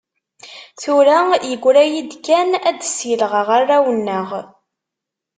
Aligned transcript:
Tura 0.81 1.17
yegra-yi-d 1.49 2.11
kan 2.25 2.49
ad 2.69 2.79
ssilɣeɣ 2.89 3.47
arraw-nneɣ. 3.57 4.29